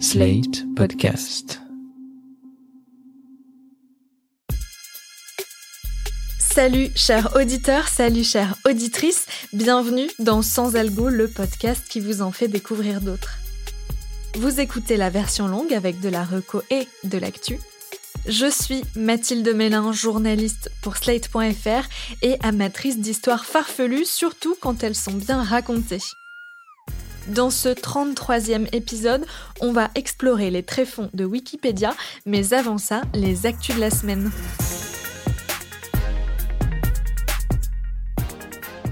[0.00, 1.60] Slate Podcast.
[6.38, 12.32] Salut chers auditeurs, salut chères auditrices, bienvenue dans Sans Algo, le podcast qui vous en
[12.32, 13.38] fait découvrir d'autres.
[14.34, 17.58] Vous écoutez la version longue avec de la reco et de l'actu.
[18.26, 21.88] Je suis Mathilde Mélin, journaliste pour Slate.fr
[22.22, 26.00] et amatrice d'histoires farfelues, surtout quand elles sont bien racontées.
[27.28, 29.24] Dans ce 33e épisode,
[29.60, 31.94] on va explorer les tréfonds de Wikipédia,
[32.26, 34.30] mais avant ça, les actus de la semaine.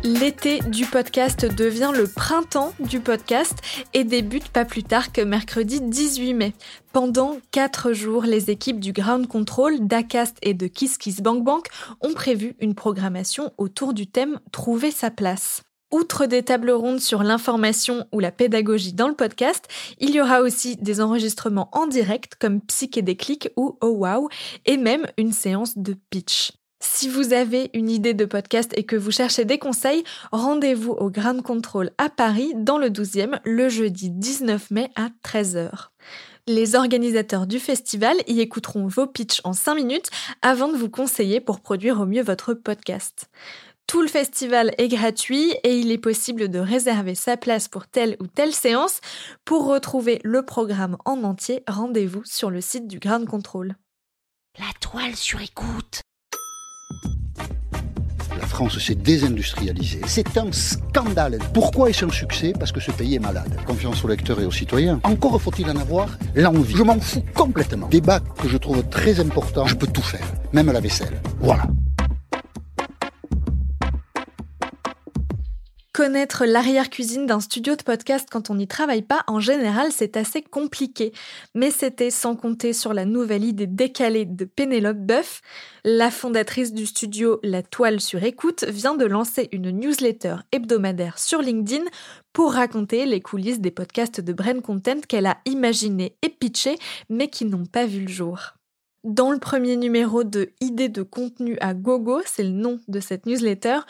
[0.03, 3.55] L'été du podcast devient le printemps du podcast
[3.93, 6.55] et débute pas plus tard que mercredi 18 mai.
[6.93, 11.67] Pendant 4 jours, les équipes du Ground Control, d'Acast et de KissKissBankBank
[12.01, 15.63] ont prévu une programmation autour du thème Trouver sa place.
[15.93, 19.69] Outre des tables rondes sur l'information ou la pédagogie dans le podcast,
[20.01, 24.31] il y aura aussi des enregistrements en direct comme Psyché Déclic ou Oh Wow,
[24.65, 26.53] et même une séance de pitch.
[26.81, 31.11] Si vous avez une idée de podcast et que vous cherchez des conseils, rendez-vous au
[31.11, 35.91] Grand Control à Paris dans le 12e le jeudi 19 mai à 13h.
[36.49, 41.41] Les organisateurs du festival y écouteront vos pitchs en 5 minutes avant de vous conseiller
[41.41, 43.29] pour produire au mieux votre podcast.
[43.93, 48.17] Tout le festival est gratuit et il est possible de réserver sa place pour telle
[48.21, 49.03] ou telle séance.
[49.45, 53.77] Pour retrouver le programme en entier, rendez-vous sur le site du Grand Contrôle.
[54.59, 56.01] La toile sur écoute.
[58.41, 60.01] La France s'est désindustrialisée.
[60.07, 61.39] C'est un scandale.
[61.53, 62.55] Pourquoi est-ce un succès?
[62.59, 63.61] Parce que ce pays est malade.
[63.67, 65.01] Confiance aux lecteurs et aux citoyens.
[65.05, 66.75] Encore faut-il en avoir l'envie.
[66.75, 67.89] Je m'en fous complètement.
[67.89, 69.67] Débat que je trouve très important.
[69.67, 71.21] Je peux tout faire, même la vaisselle.
[71.41, 71.65] Voilà.
[76.03, 80.43] Connaître l'arrière-cuisine d'un studio de podcast quand on n'y travaille pas, en général, c'est assez
[80.43, 81.13] compliqué.
[81.55, 85.43] Mais c'était sans compter sur la nouvelle idée décalée de Pénélope Boeuf.
[85.85, 91.41] La fondatrice du studio La Toile sur écoute vient de lancer une newsletter hebdomadaire sur
[91.41, 91.85] LinkedIn
[92.33, 96.81] pour raconter les coulisses des podcasts de Brain Content qu'elle a imaginés et pitchés,
[97.11, 98.55] mais qui n'ont pas vu le jour.
[99.05, 103.27] Dans le premier numéro de Idées de contenu à gogo, c'est le nom de cette
[103.27, 103.81] newsletter,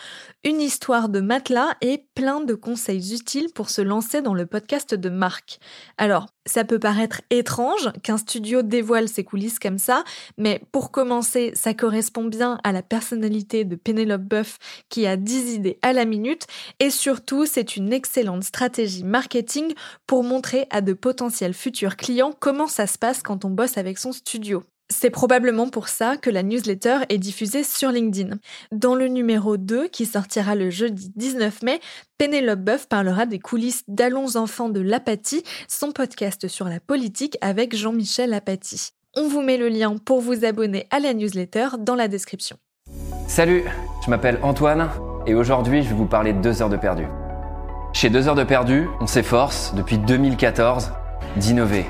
[0.42, 4.94] une histoire de matelas et plein de conseils utiles pour se lancer dans le podcast
[4.94, 5.60] de marque.
[5.98, 10.02] Alors, ça peut paraître étrange qu'un studio dévoile ses coulisses comme ça,
[10.38, 14.58] mais pour commencer, ça correspond bien à la personnalité de Penelope Buff
[14.88, 16.46] qui a 10 idées à la minute
[16.80, 19.74] et surtout, c'est une excellente stratégie marketing
[20.06, 23.98] pour montrer à de potentiels futurs clients comment ça se passe quand on bosse avec
[23.98, 24.62] son studio.
[24.92, 28.36] C'est probablement pour ça que la newsletter est diffusée sur LinkedIn.
[28.72, 31.80] Dans le numéro 2, qui sortira le jeudi 19 mai,
[32.18, 37.74] Pénélope Boeuf parlera des coulisses d'Allons Enfants de l'Apathie, son podcast sur la politique avec
[37.74, 38.90] Jean-Michel Apathy.
[39.16, 42.58] On vous met le lien pour vous abonner à la newsletter dans la description.
[43.26, 43.64] Salut,
[44.04, 44.90] je m'appelle Antoine
[45.26, 47.06] et aujourd'hui je vais vous parler de 2 heures de perdu.
[47.94, 50.92] Chez 2 heures de perdu, on s'efforce depuis 2014
[51.36, 51.86] d'innover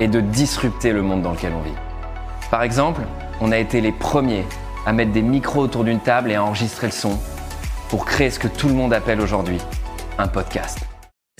[0.00, 1.87] et de disrupter le monde dans lequel on vit.
[2.50, 3.02] Par exemple,
[3.40, 4.44] on a été les premiers
[4.86, 7.18] à mettre des micros autour d'une table et à enregistrer le son
[7.90, 9.58] pour créer ce que tout le monde appelle aujourd'hui
[10.18, 10.87] un podcast.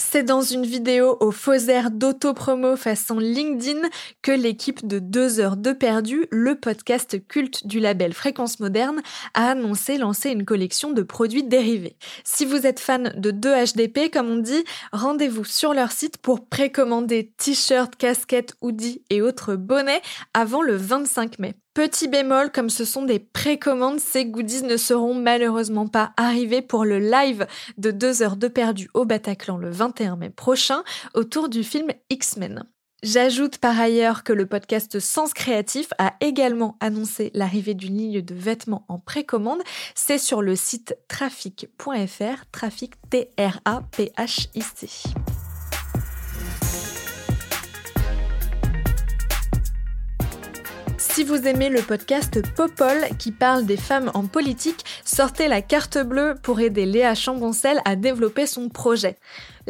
[0.01, 3.81] C'est dans une vidéo au faux air d'autopromo façon LinkedIn
[4.23, 9.03] que l'équipe de 2 heures de perdu, le podcast culte du label Fréquence Moderne,
[9.35, 11.97] a annoncé lancer une collection de produits dérivés.
[12.23, 17.33] Si vous êtes fan de 2HDP, comme on dit, rendez-vous sur leur site pour précommander
[17.37, 21.55] t-shirts, casquettes, hoodies et autres bonnets avant le 25 mai.
[21.79, 26.85] Petit bémol, comme ce sont des précommandes, ces goodies ne seront malheureusement pas arrivés pour
[26.85, 27.47] le live
[27.77, 30.83] de 2 heures de perdu au Bataclan le 21 mai prochain
[31.15, 32.65] autour du film X-Men.
[33.05, 38.35] J'ajoute par ailleurs que le podcast Sens Créatif a également annoncé l'arrivée d'une ligne de
[38.35, 39.63] vêtements en précommande.
[39.95, 44.89] C'est sur le site trafic.fr, trafic T-R-A-P-H-I-C.
[51.19, 55.99] Si vous aimez le podcast Popol qui parle des femmes en politique, sortez la carte
[55.99, 59.17] bleue pour aider Léa Chamboncel à développer son projet.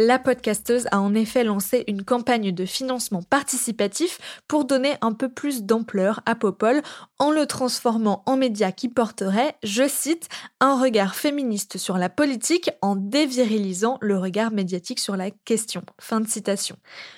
[0.00, 5.28] La podcasteuse a en effet lancé une campagne de financement participatif pour donner un peu
[5.28, 6.82] plus d'ampleur à Popol
[7.18, 10.28] en le transformant en média qui porterait, je cite,
[10.60, 15.82] un regard féministe sur la politique en dévirilisant le regard médiatique sur la question.
[16.00, 16.76] Fin de citation.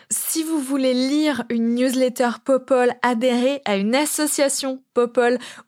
[0.08, 4.82] Si vous voulez lire une newsletter Popol, adhérer à une association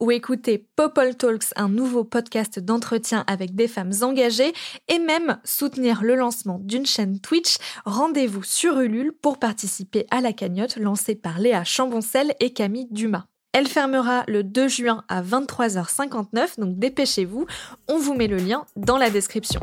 [0.01, 4.53] Ou écouter Popol Talks, un nouveau podcast d'entretien avec des femmes engagées
[4.89, 10.33] et même soutenir le lancement d'une chaîne Twitch, rendez-vous sur Ulule pour participer à la
[10.33, 13.25] cagnotte lancée par Léa Chamboncel et Camille Dumas.
[13.53, 17.47] Elle fermera le 2 juin à 23h59, donc dépêchez-vous,
[17.89, 19.61] on vous met le lien dans la description.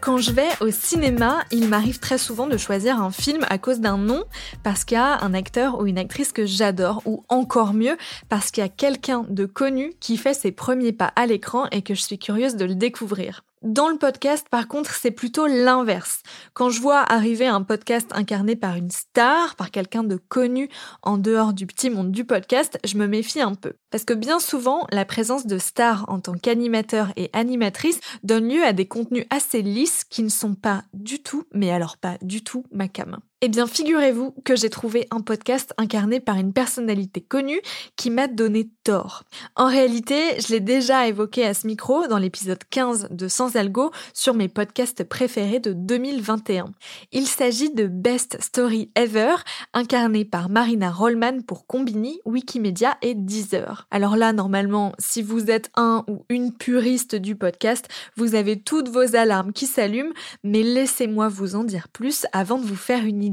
[0.00, 3.80] Quand je vais au cinéma, il m'arrive très souvent de choisir un film à cause
[3.80, 4.24] d'un nom,
[4.62, 7.98] parce qu'il y a un acteur ou une actrice que j'adore, ou encore mieux,
[8.30, 11.82] parce qu'il y a quelqu'un de connu qui fait ses premiers pas à l'écran et
[11.82, 13.42] que je suis curieuse de le découvrir.
[13.62, 16.22] Dans le podcast, par contre, c'est plutôt l'inverse.
[16.54, 20.70] Quand je vois arriver un podcast incarné par une star, par quelqu'un de connu
[21.02, 23.74] en dehors du petit monde du podcast, je me méfie un peu.
[23.90, 28.64] Parce que bien souvent, la présence de stars en tant qu'animateur et animatrice donne lieu
[28.64, 32.42] à des contenus assez lisses qui ne sont pas du tout, mais alors pas du
[32.42, 33.18] tout, ma cam.
[33.42, 37.62] Eh bien, figurez-vous que j'ai trouvé un podcast incarné par une personnalité connue
[37.96, 39.22] qui m'a donné tort.
[39.56, 43.92] En réalité, je l'ai déjà évoqué à ce micro dans l'épisode 15 de Sans Algo
[44.12, 46.66] sur mes podcasts préférés de 2021.
[47.12, 49.36] Il s'agit de Best Story Ever,
[49.72, 53.86] incarné par Marina Rollman pour Combini, Wikimedia et Deezer.
[53.90, 58.90] Alors là, normalement, si vous êtes un ou une puriste du podcast, vous avez toutes
[58.90, 60.12] vos alarmes qui s'allument,
[60.44, 63.29] mais laissez-moi vous en dire plus avant de vous faire une idée.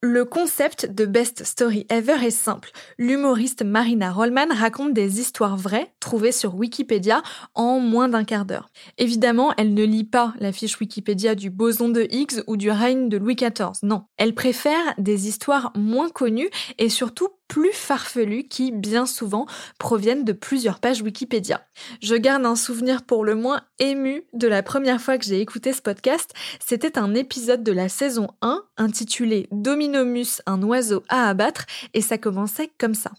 [0.00, 2.70] Le concept de Best Story Ever est simple.
[2.98, 7.20] L'humoriste Marina Rollman raconte des histoires vraies trouvées sur Wikipédia
[7.56, 8.70] en moins d'un quart d'heure.
[8.98, 13.08] Évidemment, elle ne lit pas la fiche Wikipédia du boson de Higgs ou du règne
[13.08, 13.80] de Louis XIV.
[13.82, 14.04] Non.
[14.18, 19.46] Elle préfère des histoires moins connues et surtout plus farfelus qui, bien souvent,
[19.78, 21.62] proviennent de plusieurs pages Wikipédia.
[22.00, 25.72] Je garde un souvenir pour le moins ému de la première fois que j'ai écouté
[25.72, 26.32] ce podcast.
[26.60, 32.18] C'était un épisode de la saison 1 intitulé Dominomus, un oiseau à abattre, et ça
[32.18, 33.12] commençait comme ça.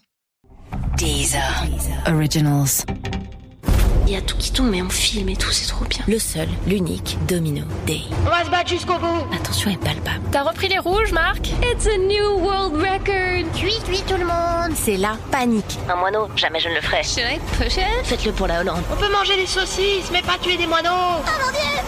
[4.10, 6.02] Il y a tout qui tombe, mais on filme et tout, c'est trop bien.
[6.08, 8.00] Le seul, l'unique, Domino Day.
[8.26, 9.24] On va se battre jusqu'au bout.
[9.30, 10.24] L'attention est palpable.
[10.32, 11.46] T'as repris les rouges, Marc?
[11.62, 14.74] It's a new world record Cuit, cuit tout le monde.
[14.74, 15.78] C'est la panique.
[15.88, 17.04] Un moineau, jamais je ne le ferai.
[17.04, 18.82] Faites-le pour la Hollande.
[18.90, 21.22] On peut manger des saucisses, mais pas tuer des moineaux.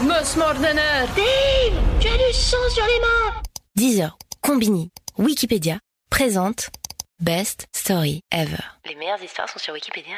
[0.02, 3.42] Most Mordener Dave, tu as du sang sur les mains.
[3.74, 6.70] Deezer, Combini, Wikipédia présente
[7.18, 8.62] Best Story Ever.
[8.88, 10.14] Les meilleures histoires sont sur Wikipédia.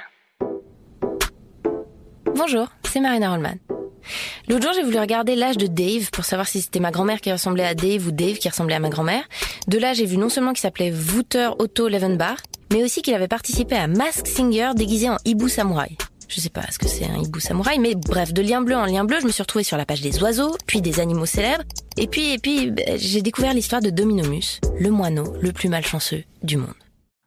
[2.37, 3.55] Bonjour, c'est Marina Rollman.
[4.49, 7.31] L'autre jour, j'ai voulu regarder l'âge de Dave pour savoir si c'était ma grand-mère qui
[7.31, 9.23] ressemblait à Dave ou Dave qui ressemblait à ma grand-mère.
[9.69, 12.39] De là, j'ai vu non seulement qu'il s'appelait Wouter Otto Levenbach,
[12.73, 15.97] mais aussi qu'il avait participé à Mask Singer déguisé en hibou samouraï.
[16.27, 18.87] Je sais pas ce que c'est un hibou samouraï, mais bref, de lien bleu en
[18.87, 21.65] lien bleu, je me suis retrouvée sur la page des oiseaux, puis des animaux célèbres,
[21.97, 26.25] et puis, et puis, ben, j'ai découvert l'histoire de Dominomus, le moineau le plus malchanceux
[26.43, 26.75] du monde.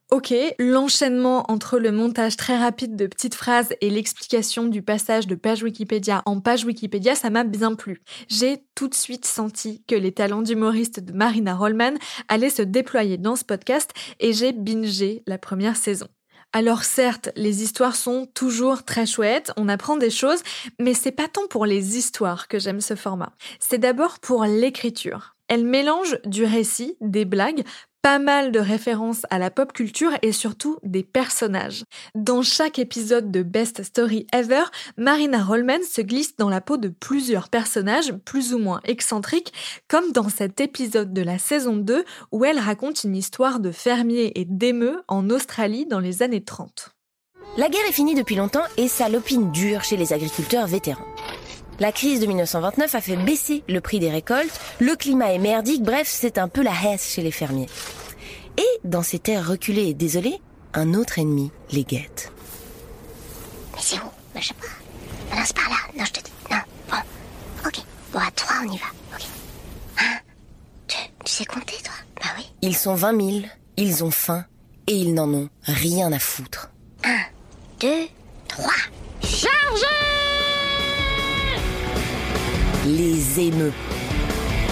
[0.10, 5.36] Ok, l'enchaînement entre le montage très rapide de petites phrases et l'explication du passage de
[5.36, 8.02] page Wikipédia en page Wikipédia, ça m'a bien plu.
[8.30, 11.96] J'ai tout de suite senti que les talents d'humoriste de Marina Rollman
[12.30, 16.08] allaient se déployer dans ce podcast et j'ai bingé la première saison.
[16.54, 20.42] Alors certes, les histoires sont toujours très chouettes, on apprend des choses,
[20.80, 23.34] mais c'est pas tant pour les histoires que j'aime ce format.
[23.60, 25.36] C'est d'abord pour l'écriture.
[25.50, 27.64] Elle mélange du récit, des blagues,
[28.02, 31.84] pas mal de références à la pop culture et surtout des personnages.
[32.16, 34.64] Dans chaque épisode de Best Story Ever,
[34.98, 39.54] Marina Rollman se glisse dans la peau de plusieurs personnages plus ou moins excentriques,
[39.88, 44.32] comme dans cet épisode de la saison 2 où elle raconte une histoire de fermiers
[44.36, 46.92] et d'émeux en Australie dans les années 30.
[47.58, 51.06] La guerre est finie depuis longtemps et ça l'opine dur chez les agriculteurs vétérans.
[51.80, 55.84] La crise de 1929 a fait baisser le prix des récoltes, le climat est merdique,
[55.84, 57.70] bref, c'est un peu la hesse chez les fermiers.
[58.58, 60.42] Et dans ces terres reculées et désolées,
[60.74, 62.32] un autre ennemi les guette.
[63.76, 64.10] Mais c'est où?
[64.34, 65.36] Ben, Je sais pas.
[65.36, 65.76] Non, c'est par là.
[65.98, 66.32] Non, je te dis.
[66.50, 66.58] Non.
[66.90, 66.98] Bon.
[67.68, 67.78] Ok.
[68.12, 68.86] Bon, à trois, on y va.
[69.14, 69.26] Ok.
[70.00, 70.16] Un,
[70.88, 70.96] deux.
[71.26, 71.94] Tu sais compter, toi?
[72.16, 72.46] Bah oui.
[72.64, 73.46] Ils sont 20 000,
[73.78, 74.46] ils ont faim
[74.88, 76.72] et ils n'en ont rien à foutre.
[77.04, 77.20] Un,
[77.80, 78.08] deux,
[82.88, 83.74] Les émeux.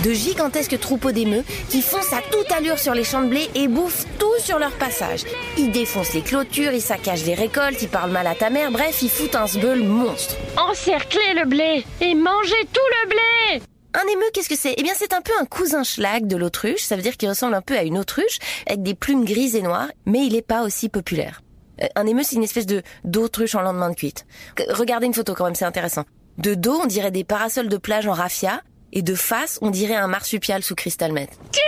[0.06, 3.68] De gigantesques troupeaux d'émeux qui foncent à toute allure sur les champs de blé et
[3.68, 5.24] bouffent tout sur leur passage.
[5.58, 9.02] Ils défoncent les clôtures, ils saccagent les récoltes, ils parlent mal à ta mère, bref,
[9.02, 10.38] ils foutent un sbeul monstre.
[10.56, 13.62] Encercler le blé et manger tout le blé
[13.94, 14.76] Un émeu, qu'est-ce que c'est?
[14.78, 16.84] Eh bien, c'est un peu un cousin schlag de l'autruche.
[16.84, 19.62] Ça veut dire qu'il ressemble un peu à une autruche, avec des plumes grises et
[19.62, 21.42] noires, mais il n'est pas aussi populaire.
[21.82, 24.26] Euh, Un émeu, c'est une espèce de d'autruche en lendemain de cuite.
[24.70, 26.06] Regardez une photo quand même, c'est intéressant.
[26.38, 28.62] De dos, on dirait des parasols de plage en raffia,
[28.92, 31.30] et de face, on dirait un marsupial sous cristal meth.
[31.52, 31.62] Qui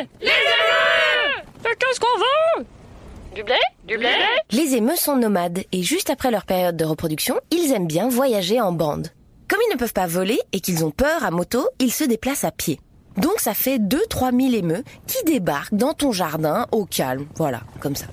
[0.00, 2.66] on Les émeutes Mais qu'est-ce qu'on veut?
[3.34, 3.56] Du blé?
[3.84, 4.08] Du blé?
[4.50, 8.60] Les émeux sont nomades et juste après leur période de reproduction, ils aiment bien voyager
[8.60, 9.08] en bande.
[9.48, 12.44] Comme ils ne peuvent pas voler et qu'ils ont peur à moto, ils se déplacent
[12.44, 12.80] à pied.
[13.16, 17.26] Donc ça fait 2-3 000 émeux qui débarquent dans ton jardin au calme.
[17.36, 18.06] Voilà, comme ça.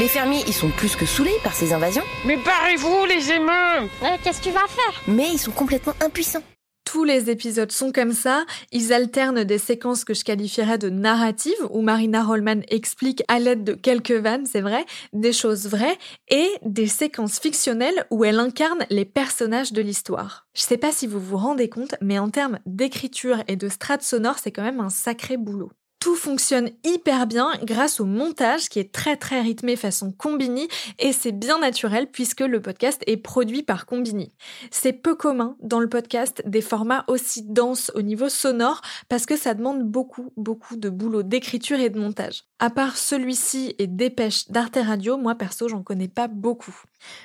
[0.00, 4.16] Les fermiers, ils sont plus que saoulés par ces invasions, Mais barrez-vous, les émeux Euh,
[4.24, 5.02] Qu'est-ce que tu vas faire?
[5.06, 6.42] Mais ils sont complètement impuissants.
[6.86, 8.46] Tous les épisodes sont comme ça.
[8.72, 13.62] Ils alternent des séquences que je qualifierais de narratives, où Marina Rollman explique à l'aide
[13.62, 18.86] de quelques vannes, c'est vrai, des choses vraies, et des séquences fictionnelles où elle incarne
[18.88, 20.46] les personnages de l'histoire.
[20.54, 24.02] Je sais pas si vous vous rendez compte, mais en termes d'écriture et de strates
[24.02, 25.70] sonore, c'est quand même un sacré boulot.
[26.00, 30.66] Tout fonctionne hyper bien grâce au montage qui est très très rythmé façon Combini
[30.98, 34.32] et c'est bien naturel puisque le podcast est produit par Combini.
[34.70, 38.80] C'est peu commun dans le podcast des formats aussi denses au niveau sonore
[39.10, 42.44] parce que ça demande beaucoup beaucoup de boulot d'écriture et de montage.
[42.60, 46.74] À part celui-ci et Dépêche d'Arte Radio, moi perso j'en connais pas beaucoup.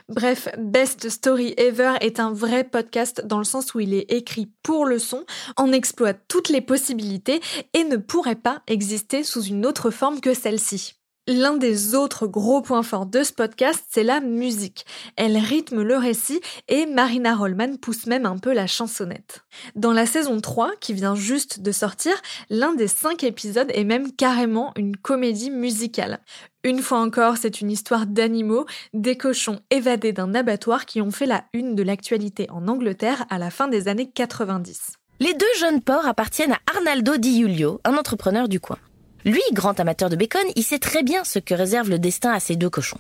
[0.10, 4.52] Bref, Best Story Ever est un vrai podcast dans le sens où il est écrit
[4.64, 5.26] pour le son,
[5.58, 7.42] en exploite toutes les possibilités
[7.74, 10.96] et ne pourrait pas exister sous une autre forme que celle-ci.
[11.28, 14.86] L'un des autres gros points forts de ce podcast, c'est la musique.
[15.16, 19.44] Elle rythme le récit et Marina Rollman pousse même un peu la chansonnette.
[19.76, 22.14] Dans la saison 3, qui vient juste de sortir,
[22.52, 26.20] l'un des cinq épisodes est même carrément une comédie musicale.
[26.64, 31.26] Une fois encore, c'est une histoire d'animaux, des cochons évadés d'un abattoir qui ont fait
[31.26, 34.94] la une de l'actualité en Angleterre à la fin des années 90.
[35.20, 38.78] Les deux jeunes porcs appartiennent à Arnaldo Di Giulio, un entrepreneur du coin.
[39.26, 42.40] Lui, grand amateur de bacon, il sait très bien ce que réserve le destin à
[42.40, 43.00] ces deux cochons.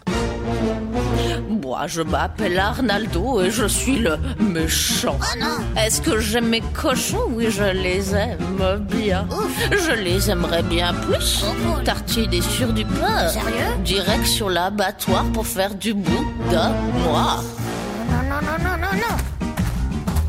[1.61, 5.19] Moi, je m'appelle Arnaldo et je suis le méchant.
[5.77, 7.27] Est-ce que j'aime mes cochons?
[7.29, 8.39] Oui, je les aime
[8.89, 9.27] bien.
[9.69, 11.45] Je les aimerais bien plus.
[11.83, 13.27] Tartiner sur du pain.
[13.27, 13.75] Sérieux?
[13.83, 17.43] Direction l'abattoir pour faire du boudin noir.
[18.09, 19.15] Non, non, non, non, non, non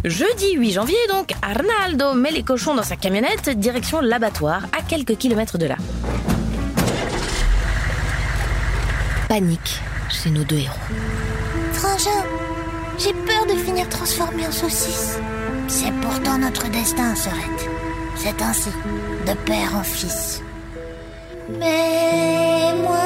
[0.07, 5.17] Jeudi 8 janvier, donc, Arnaldo met les cochons dans sa camionnette, direction l'abattoir, à quelques
[5.17, 5.75] kilomètres de là.
[9.29, 10.77] Panique chez nos deux héros.
[11.73, 12.25] Frangin,
[12.99, 15.19] j'ai peur de finir transformé en saucisse.
[15.67, 17.69] C'est pourtant notre destin, Sorette.
[18.15, 18.71] C'est ainsi,
[19.27, 20.41] de père en fils.
[21.59, 23.06] Mais moi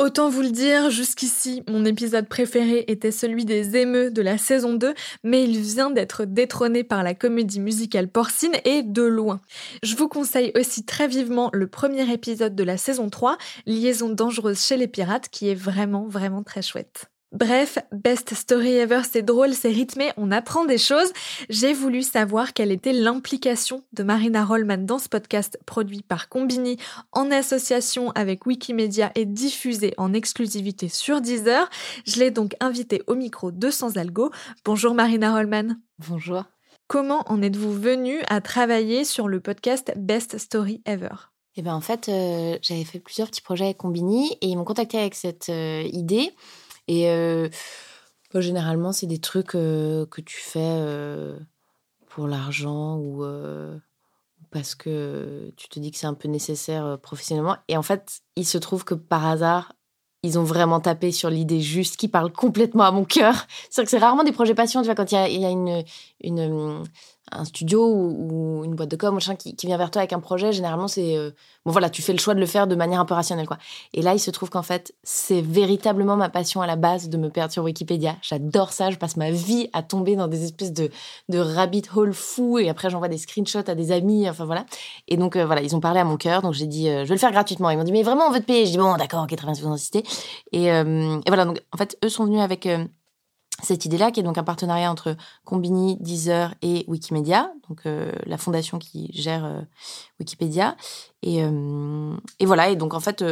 [0.00, 4.72] Autant vous le dire, jusqu'ici, mon épisode préféré était celui des émeux de la saison
[4.72, 9.42] 2, mais il vient d'être détrôné par la comédie musicale porcine et de loin.
[9.82, 14.62] Je vous conseille aussi très vivement le premier épisode de la saison 3, Liaison dangereuse
[14.64, 17.09] chez les pirates, qui est vraiment, vraiment très chouette.
[17.32, 21.12] Bref, Best Story Ever, c'est drôle, c'est rythmé, on apprend des choses.
[21.48, 26.76] J'ai voulu savoir quelle était l'implication de Marina Rollman dans ce podcast produit par Combini
[27.12, 31.70] en association avec Wikimedia et diffusé en exclusivité sur Deezer.
[32.04, 34.32] Je l'ai donc invitée au micro de Sans Algo.
[34.64, 35.76] Bonjour Marina Rollman.
[36.08, 36.42] Bonjour.
[36.88, 41.14] Comment en êtes-vous venue à travailler sur le podcast Best Story Ever?
[41.54, 44.64] Eh ben en fait, euh, j'avais fait plusieurs petits projets avec Combini et ils m'ont
[44.64, 46.32] contacté avec cette euh, idée.
[46.92, 47.08] Et
[48.34, 50.84] généralement, c'est des trucs que tu fais
[52.08, 53.24] pour l'argent ou
[54.50, 57.56] parce que tu te dis que c'est un peu nécessaire professionnellement.
[57.68, 59.72] Et en fait, il se trouve que par hasard,
[60.22, 63.46] ils ont vraiment tapé sur l'idée juste qui parle complètement à mon cœur.
[63.70, 66.84] C'est que c'est rarement des projets passion, tu vois, quand il y a, une,
[67.32, 70.20] un studio ou, une boîte de com, machin, qui, qui vient vers toi avec un
[70.20, 71.16] projet, généralement, c'est.
[71.16, 71.30] euh,
[71.64, 73.58] bon, voilà, tu fais le choix de le faire de manière un peu rationnelle, quoi.
[73.94, 77.16] Et là, il se trouve qu'en fait, c'est véritablement ma passion à la base de
[77.16, 78.16] me perdre sur Wikipédia.
[78.22, 80.90] J'adore ça, je passe ma vie à tomber dans des espèces de,
[81.28, 84.66] de rabbit hole fous et après, j'envoie des screenshots à des amis, enfin voilà.
[85.08, 87.08] Et donc, euh, voilà, ils ont parlé à mon cœur, donc j'ai dit, euh, je
[87.08, 87.70] vais le faire gratuitement.
[87.70, 88.66] Ils m'ont dit, mais vraiment, on veut te payer.
[88.66, 90.02] Je dis, bon, d'accord, ok, très bien, si vous insistez.
[90.52, 92.68] Et, et voilà, donc en fait, eux sont venus avec.
[93.62, 98.38] Cette idée-là, qui est donc un partenariat entre Combini, Deezer et Wikimedia, donc euh, la
[98.38, 99.60] fondation qui gère euh,
[100.18, 100.76] Wikipédia.
[101.22, 103.24] Et, euh, et voilà, et donc en fait,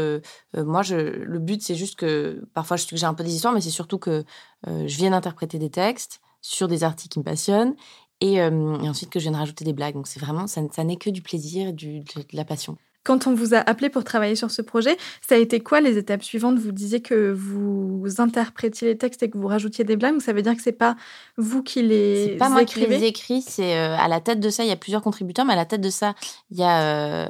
[0.57, 3.71] moi, le but, c'est juste que parfois je suggère un peu des histoires, mais c'est
[3.71, 4.25] surtout que
[4.67, 7.75] je vienne interpréter des textes sur des articles qui me passionnent
[8.21, 9.95] et, ensuite que je vienne rajouter des blagues.
[9.95, 12.77] Donc c'est vraiment, ça, n'est que du plaisir du, de la passion.
[13.09, 15.97] Quand on vous a appelé pour travailler sur ce projet, ça a été quoi les
[15.97, 16.59] étapes suivantes?
[16.59, 20.21] Vous disiez que vous interprétiez les textes et que vous rajoutiez des blagues.
[20.21, 20.95] Ça veut dire que c'est pas
[21.39, 24.51] vous qui les C'est pas moi qui les écris, c'est euh, à la tête de
[24.51, 26.15] ça, il y a plusieurs contributeurs, mais à la tête de ça,
[26.51, 27.27] il y a euh,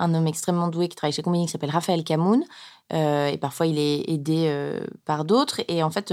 [0.00, 2.42] un homme extrêmement doué qui travaille chez Combini qui s'appelle Raphaël Camoun.
[2.92, 4.52] euh, et parfois, il est aidé
[5.04, 5.60] par d'autres.
[5.68, 6.12] Et en fait,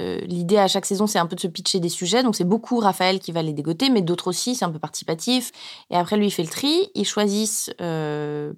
[0.00, 2.22] euh, l'idée à chaque saison, c'est un peu de se pitcher des sujets.
[2.22, 5.52] Donc, c'est beaucoup Raphaël qui va les dégoter, mais d'autres aussi, c'est un peu participatif.
[5.90, 6.90] Et après, lui, il fait le tri.
[6.94, 8.52] Ils choisissent, euh,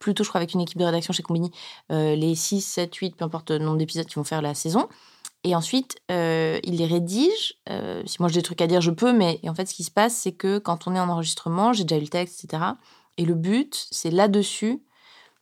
[0.00, 1.50] plutôt, je crois, avec une équipe de rédaction chez Combini,
[1.90, 4.88] euh, les 6, 7, 8, peu importe le nombre d'épisodes qui vont faire la saison.
[5.44, 7.54] Et ensuite, il les rédige.
[8.06, 9.90] Si moi j'ai des trucs à dire, je peux, mais en fait, ce qui se
[9.90, 12.62] passe, c'est que quand on est en enregistrement, j'ai déjà eu le texte, etc.
[13.18, 14.84] Et le but, c'est là-dessus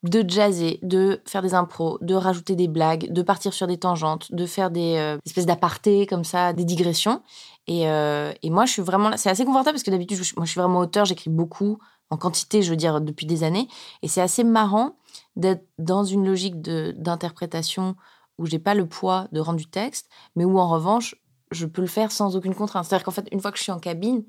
[0.03, 4.33] de jazzer, de faire des impros, de rajouter des blagues, de partir sur des tangentes,
[4.33, 7.23] de faire des euh, espèces d'apartés comme ça, des digressions.
[7.67, 9.17] Et, euh, et moi, je suis vraiment là.
[9.17, 11.79] C'est assez confortable parce que d'habitude, moi, je suis vraiment auteur, j'écris beaucoup,
[12.09, 13.69] en quantité, je veux dire, depuis des années.
[14.03, 14.97] Et c'est assez marrant
[15.37, 17.95] d'être dans une logique d'interprétation
[18.39, 21.15] où j'ai pas le poids de rendre du texte, mais où en revanche,
[21.51, 22.87] je peux le faire sans aucune contrainte.
[22.87, 24.25] C'est-à-dire qu'en fait, une fois que je suis en cabine,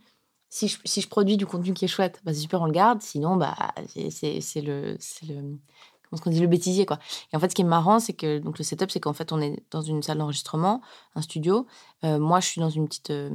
[0.51, 3.01] si je, produis du contenu qui est chouette, bah, c'est super, on le garde.
[3.01, 3.55] Sinon, bah,
[4.10, 4.98] c'est- le,
[6.12, 7.00] comment dit, le bêtisier, quoi.
[7.31, 9.31] Et en fait, ce qui est marrant, c'est que donc le setup, c'est qu'en fait,
[9.31, 10.81] on est dans une salle d'enregistrement,
[11.15, 11.67] un studio.
[12.03, 13.29] Euh, moi, je suis dans une petite, euh,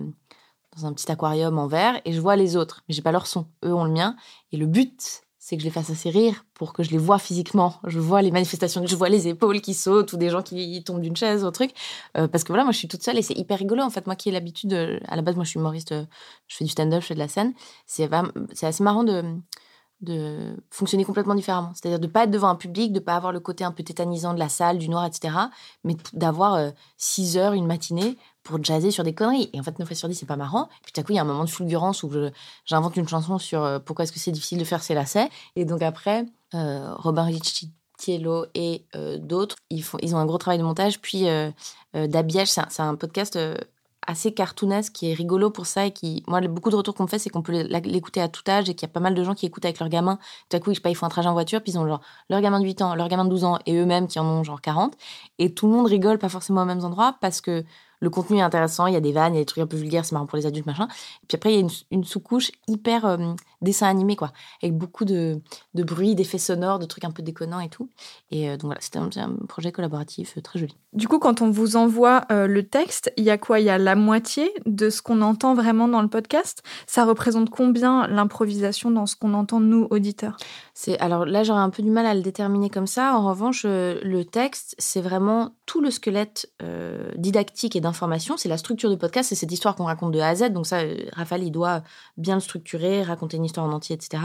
[0.76, 3.26] dans un petit aquarium en verre et je vois les autres, mais j'ai pas leur
[3.26, 3.46] son.
[3.64, 4.14] Eux ont le mien.
[4.52, 7.20] Et le but, c'est que je les fasse assez rire pour que je les vois
[7.20, 7.74] physiquement.
[7.84, 11.00] Je vois les manifestations, je vois les épaules qui sautent ou des gens qui tombent
[11.00, 11.70] d'une chaise ou truc.
[12.16, 13.84] Euh, parce que voilà, moi, je suis toute seule et c'est hyper rigolo.
[13.84, 16.04] En fait, moi qui ai l'habitude, euh, à la base, moi, je suis humoriste, euh,
[16.48, 17.54] je fais du stand-up, je fais de la scène.
[17.86, 19.22] C'est vraiment- assez marrant de
[20.02, 21.72] de fonctionner complètement différemment.
[21.74, 24.34] C'est-à-dire de pas être devant un public, de pas avoir le côté un peu tétanisant
[24.34, 25.34] de la salle, du noir, etc.
[25.84, 29.50] Mais d'avoir 6 heures, une matinée pour jazzer sur des conneries.
[29.52, 30.68] Et en fait, 9 fois sur 10, c'est pas marrant.
[30.82, 32.10] Puis tout à coup, il y a un moment de fulgurance où
[32.64, 35.28] j'invente une chanson sur euh, pourquoi est-ce que c'est difficile de faire ses lacets.
[35.56, 36.24] Et donc après,
[36.54, 41.00] euh, Robin Ricciello et euh, d'autres, ils, ils ont un gros travail de montage.
[41.00, 41.50] Puis euh,
[41.94, 43.38] Dabiège, c'est un, podcast
[44.06, 47.08] assez cartoonesque qui est rigolo pour ça et qui, moi, beaucoup de retours qu'on me
[47.08, 49.14] fait, c'est qu'on peut l'é- l'écouter à tout âge et qu'il y a pas mal
[49.14, 50.18] de gens qui écoutent avec leurs gamins.
[50.48, 51.86] Tout à coup, je sais pas, ils font un trajet en voiture, puis ils ont
[51.86, 54.26] genre leur gamin de 8 ans, leur gamin de 12 ans et eux-mêmes qui en
[54.26, 54.96] ont genre 40.
[55.38, 57.64] Et tout le monde rigole, pas forcément aux mêmes endroits, parce que
[58.00, 59.66] le contenu est intéressant, il y a des vannes, il y a des trucs un
[59.66, 60.86] peu vulgaires, c'est marrant pour les adultes, machin.
[61.22, 63.16] Et puis après, il y a une, une sous-couche hyper euh,
[63.66, 65.42] dessin animé, quoi, avec beaucoup de,
[65.74, 67.90] de bruit, d'effets sonores, de trucs un peu déconnants et tout.
[68.30, 70.74] Et euh, donc voilà, c'était un, un projet collaboratif euh, très joli.
[70.94, 73.60] Du coup, quand on vous envoie euh, le texte, il y a quoi?
[73.60, 76.62] Il y a la moitié de ce qu'on entend vraiment dans le podcast?
[76.86, 80.38] Ça représente combien l'improvisation dans ce qu'on entend nous, auditeurs?
[80.98, 83.16] Alors là j'aurais un peu du mal à le déterminer comme ça.
[83.16, 88.36] En revanche, euh, le texte c'est vraiment tout le squelette euh, didactique et d'information.
[88.36, 90.50] C'est la structure du podcast, c'est cette histoire qu'on raconte de A à Z.
[90.52, 91.82] Donc ça, euh, Raphaël il doit
[92.18, 94.22] bien le structurer, raconter une histoire en entier, etc.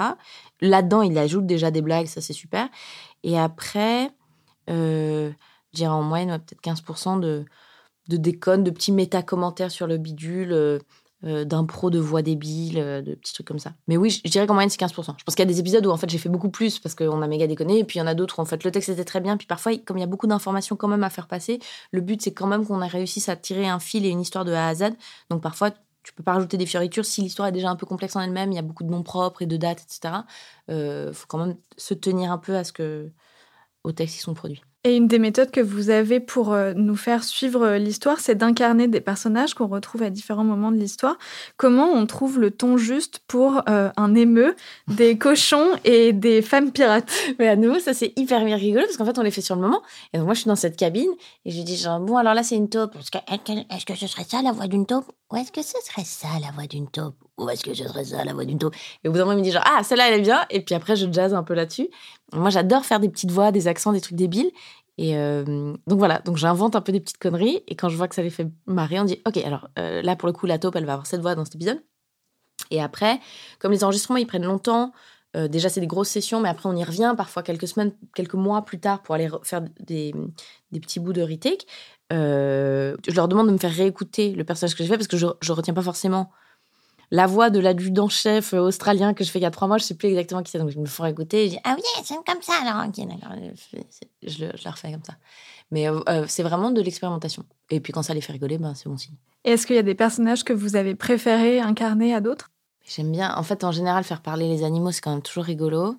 [0.59, 2.67] Là-dedans il ajoute déjà des blagues, ça c'est super.
[3.23, 4.11] Et après,
[4.67, 5.31] je
[5.73, 7.45] dirais en moyenne peut-être 15% de
[8.09, 10.81] de déconnes, de petits méta-commentaires sur le bidule.
[11.23, 13.73] Euh, d'impro de voix débile, euh, de petits trucs comme ça.
[13.87, 15.15] Mais oui, je dirais qu'en moyenne, c'est 15%.
[15.17, 16.95] Je pense qu'il y a des épisodes où en fait j'ai fait beaucoup plus parce
[16.95, 18.71] qu'on a méga déconné, et puis il y en a d'autres où en fait le
[18.71, 21.09] texte était très bien, puis parfois, comme il y a beaucoup d'informations quand même à
[21.09, 21.59] faire passer,
[21.91, 24.45] le but c'est quand même qu'on a réussi à tirer un fil et une histoire
[24.45, 24.93] de A à Z.
[25.29, 25.71] Donc parfois,
[26.03, 28.51] tu peux pas rajouter des fioritures si l'histoire est déjà un peu complexe en elle-même,
[28.51, 30.23] il y a beaucoup de noms propres et de dates, etc.
[30.69, 33.11] Euh, faut quand même se tenir un peu à ce que
[33.83, 34.63] au texte qui sont produits.
[34.83, 38.33] Et une des méthodes que vous avez pour euh, nous faire suivre euh, l'histoire, c'est
[38.33, 41.19] d'incarner des personnages qu'on retrouve à différents moments de l'histoire.
[41.55, 44.55] Comment on trouve le ton juste pour euh, un émeu,
[44.87, 47.11] des cochons et des femmes pirates?
[47.37, 49.53] Mais à nouveau, ça c'est hyper bien rigolo parce qu'en fait on les fait sur
[49.53, 49.83] le moment.
[50.13, 51.11] Et donc moi je suis dans cette cabine
[51.45, 52.95] et je dis genre bon alors là c'est une taupe.
[52.95, 53.19] Est-ce que,
[53.75, 55.11] est-ce que ce serait ça la voix d'une taupe?
[55.31, 57.15] Ou est-ce que ce serait ça la voix d'une taupe?
[57.41, 59.35] Ou est-ce que ce serait ça la voix d'une taupe Et au bout d'un moment
[59.35, 60.45] il me dit genre ah celle-là elle est bien.
[60.49, 61.89] Et puis après je jazz un peu là-dessus.
[62.33, 64.51] Moi j'adore faire des petites voix, des accents, des trucs débiles.
[64.97, 68.07] Et euh, donc voilà, donc j'invente un peu des petites conneries et quand je vois
[68.07, 70.59] que ça les fait marrer, on dit ok alors euh, là pour le coup la
[70.59, 71.81] taupe elle va avoir cette voix dans cet épisode.
[72.69, 73.19] Et après,
[73.59, 74.91] comme les enregistrements ils prennent longtemps,
[75.35, 78.35] euh, déjà c'est des grosses sessions, mais après on y revient parfois quelques semaines, quelques
[78.35, 80.13] mois plus tard pour aller re- faire des,
[80.71, 81.65] des petits bouts de retake.
[82.11, 85.27] Je leur demande de me faire réécouter le personnage que j'ai fait parce que je,
[85.41, 86.29] je retiens pas forcément
[87.11, 89.95] la voix de l'adjudant-chef australien que je fais il y a trois mois, je sais
[89.95, 92.15] plus exactement qui c'est, donc je me fais écouter et je dis Ah oui, c'est
[92.25, 92.87] comme ça alors.
[92.87, 93.31] Ok, d'accord.
[94.23, 95.13] je, le- je la refais comme ça.
[95.71, 97.43] Mais euh, euh, c'est vraiment de l'expérimentation.
[97.69, 99.15] Et puis quand ça les fait rigoler, ben, c'est bon signe.
[99.43, 102.51] Et Est-ce qu'il y a des personnages que vous avez préféré incarner à d'autres?
[102.85, 103.33] J'aime bien.
[103.35, 105.95] En fait, en général, faire parler les animaux, c'est quand même toujours rigolo.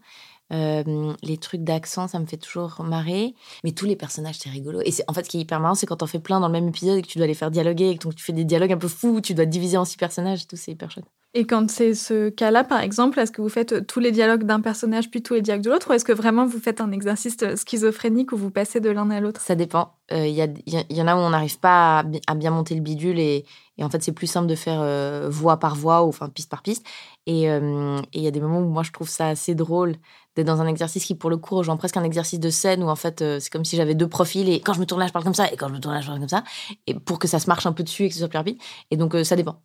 [0.52, 3.34] Euh, les trucs d'accent, ça me fait toujours marrer.
[3.64, 4.80] Mais tous les personnages, c'est rigolo.
[4.84, 6.48] Et c'est, en fait, ce qui est hyper marrant, c'est quand t'en fais plein dans
[6.48, 8.32] le même épisode et que tu dois les faire dialoguer et que donc tu fais
[8.32, 10.90] des dialogues un peu fous, tu dois diviser en six personnages et tout, c'est hyper
[10.90, 11.06] chouette.
[11.34, 14.60] Et quand c'est ce cas-là, par exemple, est-ce que vous faites tous les dialogues d'un
[14.60, 17.38] personnage puis tous les dialogues de l'autre ou est-ce que vraiment vous faites un exercice
[17.56, 19.40] schizophrénique où vous passez de l'un à l'autre?
[19.40, 19.94] Ça dépend.
[20.10, 22.74] Il euh, y, y, y, en a où on n'arrive pas à, à, bien monter
[22.74, 23.46] le bidule et,
[23.78, 26.50] et en fait c'est plus simple de faire euh, voix par voix ou enfin piste
[26.50, 26.86] par piste.
[27.26, 29.94] Et il euh, y a des moments où moi je trouve ça assez drôle
[30.36, 32.88] d'être dans un exercice qui pour le coup rejoint presque un exercice de scène où
[32.88, 35.12] en fait c'est comme si j'avais deux profils et quand je me tourne là je
[35.12, 36.44] parle comme ça et quand je me tourne là je parle comme ça
[36.86, 38.58] et pour que ça se marche un peu dessus et que ce soit plus rapide.
[38.90, 39.60] Et donc ça dépend.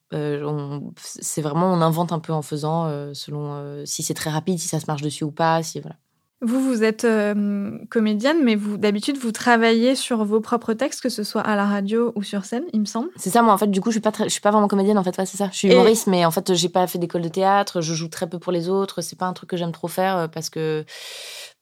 [0.97, 4.79] c'est vraiment on invente un peu en faisant selon si c'est très rapide, si ça
[4.79, 5.95] se marche dessus ou pas, si voilà.
[6.41, 11.09] Vous, vous êtes euh, comédienne, mais vous, d'habitude, vous travaillez sur vos propres textes, que
[11.09, 13.09] ce soit à la radio ou sur scène, il me semble.
[13.15, 14.99] C'est ça, moi, en fait, du coup, je suis pas, je suis pas vraiment comédienne,
[14.99, 15.49] en fait, ouais, c'est ça.
[15.51, 18.29] Je suis humoriste, mais en fait, j'ai pas fait d'école de théâtre, je joue très
[18.29, 20.85] peu pour les autres, c'est pas un truc que j'aime trop faire euh, parce que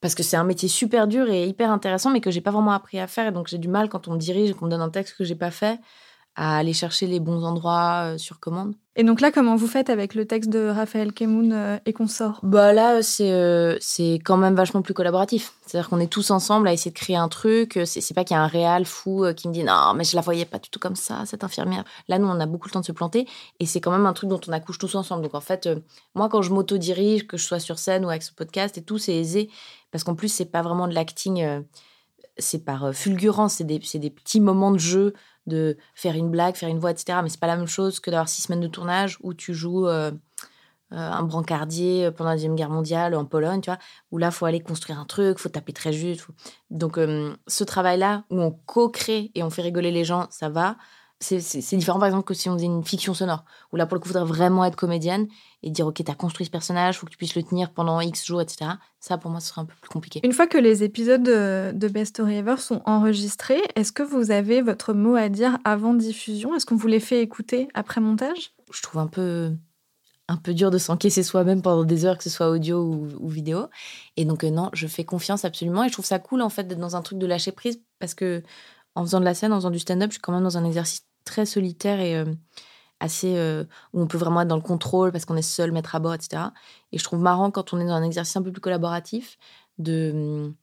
[0.02, 2.72] parce que c'est un métier super dur et hyper intéressant, mais que j'ai pas vraiment
[2.72, 4.72] appris à faire, et donc j'ai du mal quand on me dirige et qu'on me
[4.72, 5.80] donne un texte que j'ai pas fait
[6.36, 8.76] à aller chercher les bons endroits euh, sur commande.
[8.98, 12.40] Et donc là, comment vous faites avec le texte de Raphaël Kemoun euh, et consorts?
[12.44, 15.54] Bah là, c'est euh, c'est quand même vachement plus collaboratif.
[15.66, 17.80] C'est-à-dire qu'on est tous ensemble à essayer de créer un truc.
[17.86, 20.22] C'est pas qu'il y a un réal fou qui me dit non, mais je la
[20.22, 21.84] voyais pas du tout comme ça, cette infirmière.
[22.08, 23.28] Là, nous, on a beaucoup le temps de se planter
[23.60, 25.24] et c'est quand même un truc dont on accouche tous ensemble.
[25.24, 25.70] Donc en fait,
[26.14, 28.98] moi, quand je m'auto-dirige, que je sois sur scène ou avec ce podcast et tout,
[28.98, 29.50] c'est aisé
[29.92, 31.64] parce qu'en plus, c'est pas vraiment de l'acting.
[32.38, 35.14] c'est par fulgurance, c'est des, des petits moments de jeu
[35.48, 37.20] de faire une blague, faire une voix, etc.
[37.24, 39.88] Mais c'est pas la même chose que d'avoir six semaines de tournage où tu joues
[39.88, 40.12] euh,
[40.92, 43.80] euh, un brancardier pendant la Deuxième Guerre mondiale en Pologne, tu vois,
[44.12, 46.28] où là, faut aller construire un truc, faut taper très juste.
[46.70, 50.78] Donc, euh, ce travail-là, où on co-crée et on fait rigoler les gens, ça va.
[51.22, 54.02] C'est différent, par exemple, que si on faisait une fiction sonore, où là, pour le
[54.02, 55.28] coup, il faudrait vraiment être comédienne
[55.64, 58.02] et dire, OK, tu as construit ce personnage, faut que tu puisses le tenir pendant
[58.02, 58.72] X jours, etc.
[59.00, 60.20] Ça, pour moi, ce serait un peu plus compliqué.
[60.24, 64.62] Une fois que les épisodes de, Best Story Ever sont enregistrés, est-ce que vous avez
[64.62, 66.54] votre mot à dire avant diffusion?
[66.54, 68.54] Est-ce qu'on vous les fait écouter après montage?
[68.72, 69.54] Je trouve un peu
[70.28, 73.68] un peu dur de s'encaisser soi-même pendant des heures, que ce soit audio ou, vidéo.
[74.18, 75.84] Et donc, euh, non, je fais confiance absolument.
[75.84, 78.16] Et je trouve ça cool, en fait, d'être dans un truc de lâcher prise parce
[78.16, 78.42] que
[78.96, 80.66] en faisant de la scène, en faisant du stand-up, je suis quand même dans un
[80.66, 82.26] exercice très solitaire et euh,
[83.00, 85.96] assez euh, où on peut vraiment être dans le contrôle parce qu'on est seul, mettre
[85.96, 86.44] à bord, etc.
[86.92, 89.38] Et je trouve marrant quand on est dans un exercice un peu plus collaboratif
[89.78, 90.54] de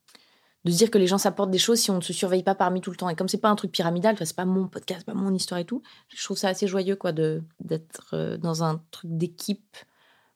[0.65, 2.55] de se dire que les gens s'apportent des choses si on ne se surveille pas
[2.55, 3.09] parmi tout le temps.
[3.09, 5.65] Et comme c'est pas un truc pyramidal, c'est pas mon podcast, pas mon histoire et
[5.65, 9.75] tout, je trouve ça assez joyeux quoi de d'être euh, dans un truc d'équipe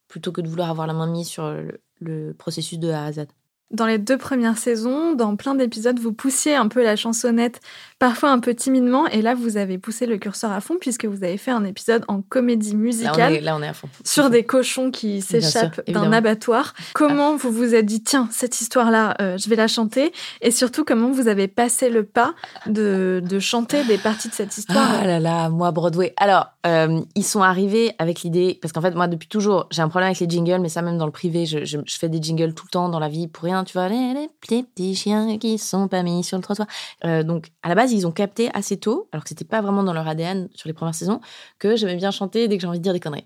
[0.10, 1.56] plutôt que de vouloir avoir la main mise sur
[2.00, 3.28] le processus de A à Z.
[3.72, 7.60] Dans les deux premières saisons, dans plein d'épisodes, vous poussiez un peu la chansonnette,
[8.00, 11.24] parfois un peu timidement, et là, vous avez poussé le curseur à fond puisque vous
[11.24, 13.40] avez fait un épisode en comédie musicale.
[13.42, 13.90] Là, on est, à fond.
[14.04, 16.74] Sur des cochons qui s'échappent d'un abattoir.
[16.94, 20.84] Comment vous vous êtes dit, tiens, cette histoire-là, euh, je vais la chanter, et surtout,
[20.84, 22.34] comment vous avez passé le pas
[22.66, 24.90] de, de chanter des parties de cette histoire?
[25.02, 26.14] Ah là là, moi, Broadway.
[26.18, 29.90] Alors, euh, ils sont arrivés avec l'idée, parce qu'en fait, moi, depuis toujours, j'ai un
[29.90, 32.54] problème avec les jingles, mais ça, même dans le privé, je, je fais des jingles
[32.54, 35.88] tout le temps dans la vie pour rien tu vois, les, petits chiens qui sont
[35.88, 36.68] pas mis sur le trottoir.
[37.06, 39.84] Euh, donc, à la base, ils ont capté assez tôt, alors que c'était pas vraiment
[39.84, 41.20] dans leur ADN sur les premières saisons,
[41.60, 43.24] que j'aimais bien chanter dès que j'ai envie de dire des conneries.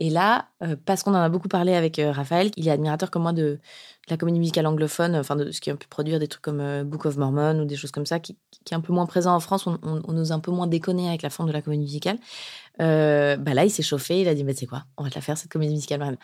[0.00, 3.10] Et là, euh, parce qu'on en a beaucoup parlé avec euh, Raphaël, il est admirateur
[3.10, 3.58] comme moi de,
[4.10, 7.06] la comédie musicale anglophone, enfin de ce qui a pu produire des trucs comme Book
[7.06, 8.36] of Mormon ou des choses comme ça, qui,
[8.70, 9.66] est un peu moins présent en France.
[9.66, 12.18] On, on, ose un peu moins déconner avec la forme de la comédie musicale.
[12.80, 15.14] Euh, bah là, il s'est chauffé, il a dit, mais c'est quoi, on va te
[15.14, 16.18] la faire, cette comédie musicale.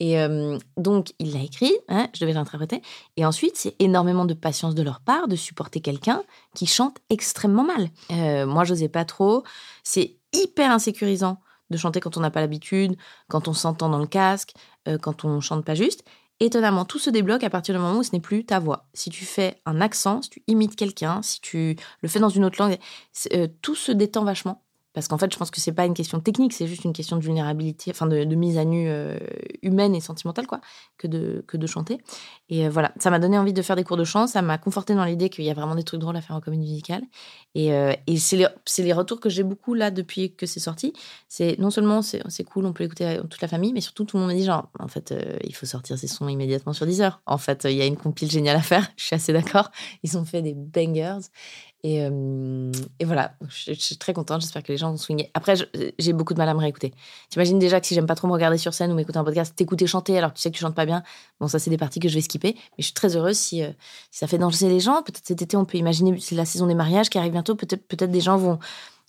[0.00, 2.82] Et euh, donc, il l'a écrit, hein, je devais l'interpréter.
[3.16, 6.22] Et ensuite, c'est énormément de patience de leur part de supporter quelqu'un
[6.54, 7.88] qui chante extrêmement mal.
[8.10, 9.44] Euh, moi, j'osais pas trop.
[9.82, 12.96] C'est hyper insécurisant de chanter quand on n'a pas l'habitude,
[13.28, 14.52] quand on s'entend dans le casque,
[15.00, 16.04] quand on chante pas juste.
[16.44, 18.86] Étonnamment, tout se débloque à partir du moment où ce n'est plus ta voix.
[18.92, 22.44] Si tu fais un accent, si tu imites quelqu'un, si tu le fais dans une
[22.44, 22.76] autre langue,
[23.62, 24.63] tout se détend vachement.
[24.94, 27.16] Parce qu'en fait, je pense que c'est pas une question technique, c'est juste une question
[27.16, 29.18] de vulnérabilité, enfin de, mise à nu euh,
[29.62, 30.60] humaine et sentimentale, quoi,
[30.98, 31.98] que de, que de chanter.
[32.48, 34.56] Et euh, voilà, ça m'a donné envie de faire des cours de chant, ça m'a
[34.56, 37.02] conforté dans l'idée qu'il y a vraiment des trucs drôles à faire en comédie musicale.
[37.56, 38.46] Et, euh, et c'est les,
[38.78, 40.92] les, retours que j'ai beaucoup là depuis que c'est sorti.
[41.28, 44.22] C'est non seulement c'est cool, on peut l'écouter toute la famille, mais surtout tout le
[44.22, 47.20] monde me dit genre, en fait, il faut sortir ces sons immédiatement sur Deezer.
[47.26, 49.72] En fait, il y a une compile géniale à faire, je suis assez d'accord.
[50.04, 51.18] Ils ont fait des bangers.
[51.84, 51.98] Et,
[52.98, 54.40] et, voilà, je, suis très contente.
[54.40, 55.30] J'espère que les gens vont swinguer.
[55.34, 55.54] Après,
[55.98, 56.94] j'ai beaucoup de mal à me réécouter.
[57.28, 59.54] T'imagines déjà que si j'aime pas trop me regarder sur scène ou m'écouter un podcast,
[59.54, 61.02] t'écouter chanter alors que tu sais que tu chantes pas bien.
[61.40, 62.54] Bon, ça, c'est des parties que je vais skipper.
[62.54, 63.68] Mais je suis très heureuse si, euh,
[64.10, 65.02] ça fait danser les gens.
[65.02, 67.54] Peut-être cet été, on peut imaginer, c'est la saison des mariages qui arrive bientôt.
[67.54, 68.58] Peut-être peut, des gens vont,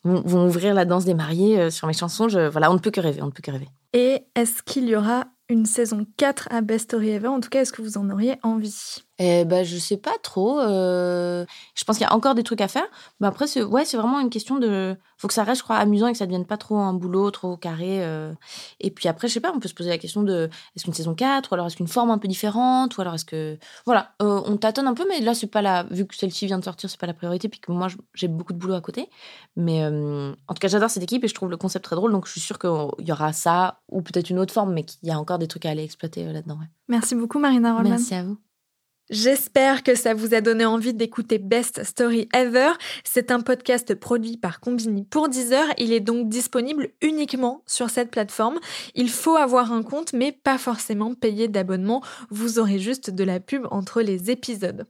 [0.04, 2.28] vont, ouvrir la danse des mariés euh, sur mes chansons.
[2.28, 3.22] Je, voilà, on ne peut que rêver.
[3.22, 3.70] On ne peut que rêver.
[3.94, 7.30] Et est-ce qu'il y aura une saison 4 à Best Story Ever?
[7.30, 9.05] En tout cas, est-ce que vous en auriez envie?
[9.18, 10.60] Eh ben, je sais pas trop.
[10.60, 12.84] euh, Je pense qu'il y a encore des trucs à faire.
[13.20, 14.98] Mais après, c'est ouais, c'est vraiment une question de.
[15.18, 17.32] Faut que ça reste, je crois, amusant et que ça devienne pas trop un boulot,
[17.32, 18.04] trop carré.
[18.04, 18.34] euh.
[18.82, 20.94] Et puis après, je sais pas, on peut se poser la question de est-ce qu'une
[20.94, 23.58] saison 4 ou alors est-ce qu'une forme un peu différente ou alors est-ce que.
[23.86, 25.84] Voilà, euh, on tâtonne un peu, mais là, c'est pas la.
[25.84, 28.52] Vu que celle-ci vient de sortir, c'est pas la priorité, puis que moi, j'ai beaucoup
[28.52, 29.10] de boulot à côté.
[29.56, 32.12] Mais euh, en tout cas, j'adore cette équipe et je trouve le concept très drôle,
[32.12, 35.08] donc je suis sûre qu'il y aura ça ou peut-être une autre forme, mais qu'il
[35.08, 36.56] y a encore des trucs à aller exploiter euh, là-dedans.
[36.56, 36.68] ouais.
[36.90, 37.92] Merci beaucoup, Marina Rollman.
[37.92, 38.38] Merci à vous.
[39.12, 42.72] J'espère que ça vous a donné envie d'écouter Best Story Ever.
[43.04, 45.66] C'est un podcast produit par Combini pour Deezer.
[45.78, 48.60] Il est donc disponible uniquement sur cette plateforme.
[48.96, 52.02] Il faut avoir un compte, mais pas forcément payer d'abonnement.
[52.32, 54.88] Vous aurez juste de la pub entre les épisodes.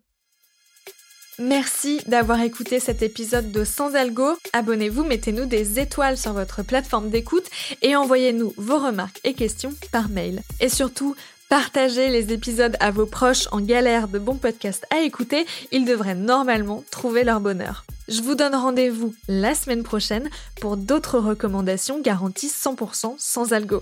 [1.38, 4.38] Merci d'avoir écouté cet épisode de Sans Algo.
[4.54, 7.50] Abonnez-vous, mettez-nous des étoiles sur votre plateforme d'écoute
[7.82, 10.42] et envoyez-nous vos remarques et questions par mail.
[10.62, 11.14] Et surtout,
[11.56, 16.14] Partagez les épisodes à vos proches en galère de bons podcasts à écouter, ils devraient
[16.14, 17.86] normalement trouver leur bonheur.
[18.10, 23.82] Je vous donne rendez-vous la semaine prochaine pour d'autres recommandations garanties 100% sans algo.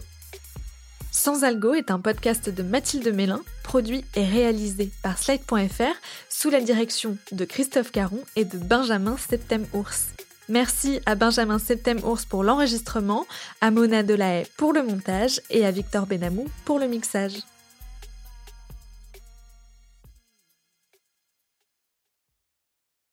[1.12, 5.95] Sans algo est un podcast de Mathilde Mélin, produit et réalisé par Slide.fr
[6.29, 10.09] sous la direction de Christophe Caron et de Benjamin Septem-Ours.
[10.47, 13.25] Merci à Benjamin Septem-Ours pour l'enregistrement,
[13.62, 17.41] à Mona Delahaye pour le montage et à Victor Benamou pour le mixage.